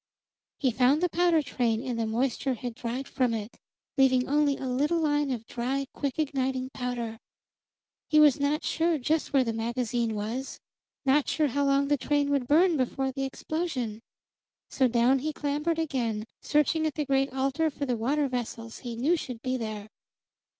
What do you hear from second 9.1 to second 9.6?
where the